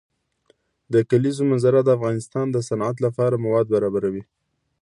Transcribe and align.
د 0.93 0.95
کلیزو 1.09 1.43
منظره 1.51 1.79
د 1.83 1.89
افغانستان 1.97 2.45
د 2.51 2.57
صنعت 2.67 2.95
لپاره 3.05 3.41
مواد 3.45 3.65
برابروي. 3.73 4.23